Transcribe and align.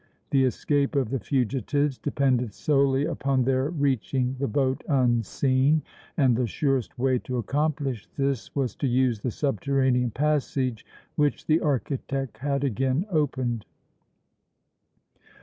The 0.31 0.45
escape 0.45 0.95
of 0.95 1.11
the 1.11 1.19
fugitives 1.19 1.99
depended 1.99 2.55
solely 2.55 3.05
upon 3.05 3.43
their 3.43 3.69
reaching 3.69 4.35
the 4.39 4.47
boat 4.47 4.83
unseen, 4.89 5.83
and 6.17 6.35
the 6.35 6.47
surest 6.47 6.97
way 6.97 7.19
to 7.19 7.37
accomplish 7.37 8.07
this 8.17 8.55
was 8.55 8.75
to 8.77 8.87
use 8.87 9.19
the 9.19 9.29
subterranean 9.29 10.09
passage 10.09 10.87
which 11.15 11.45
the 11.45 11.59
architect 11.61 12.39
had 12.39 12.63
again 12.63 13.05
opened. 13.11 13.67